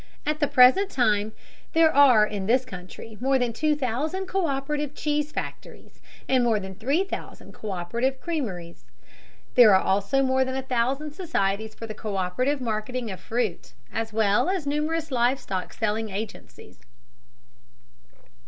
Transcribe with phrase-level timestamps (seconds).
[0.25, 1.31] At the present time
[1.73, 6.73] there are in this country more than two thousand co÷perative cheese factories, and more than
[6.73, 8.83] three thousand co÷perative creameries.
[9.53, 14.11] There are also more than a thousand societies for the co÷perative marketing of fruit, as
[14.11, 16.79] well as numerous live stock selling agencies.